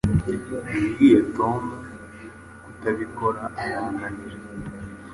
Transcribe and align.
Nabwiye 0.73 1.19
Tom 1.37 1.61
kutabikora 2.63 3.41
arananira 3.61 4.37